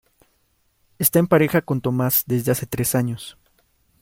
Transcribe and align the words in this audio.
Está 0.97 1.19
en 1.19 1.27
pareja 1.27 1.61
con 1.61 1.79
Tomás 1.79 2.23
desde 2.25 2.51
hace 2.51 2.65
tres 2.65 2.95
años. 2.95 3.37